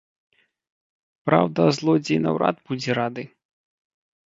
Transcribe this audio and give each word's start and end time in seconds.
Праўда, 1.31 1.61
злодзей 1.81 2.19
наўрад 2.25 2.55
будзе 2.73 2.91
рады. 3.03 3.23